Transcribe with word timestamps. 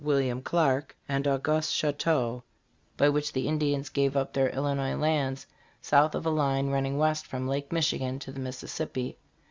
William 0.03 0.41
Clark 0.41 0.97
and 1.07 1.27
Au 1.27 1.37
guste 1.37 1.71
Chouteau, 1.77 2.41
by 2.97 3.07
which 3.07 3.33
the 3.33 3.47
Indians 3.47 3.89
gave 3.89 4.17
up 4.17 4.33
their 4.33 4.49
Illinois 4.49 4.95
lands 4.95 5.45
south 5.79 6.15
of 6.15 6.25
a 6.25 6.29
line 6.31 6.71
running 6.71 6.97
west 6.97 7.27
from 7.27 7.47
Lake 7.47 7.71
Michigan 7.71 8.17
to 8.17 8.31
the 8.31 8.39
Mississippi. 8.39 9.19